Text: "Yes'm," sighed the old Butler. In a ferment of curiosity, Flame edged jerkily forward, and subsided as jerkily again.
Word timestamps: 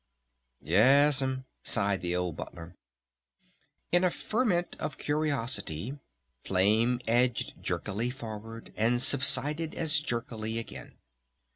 "Yes'm," 0.63 1.45
sighed 1.61 2.01
the 2.01 2.15
old 2.15 2.35
Butler. 2.35 2.75
In 3.91 4.03
a 4.03 4.09
ferment 4.09 4.75
of 4.79 4.97
curiosity, 4.97 5.99
Flame 6.43 6.99
edged 7.05 7.61
jerkily 7.61 8.09
forward, 8.09 8.73
and 8.75 8.99
subsided 8.99 9.75
as 9.75 9.99
jerkily 10.01 10.57
again. 10.57 10.97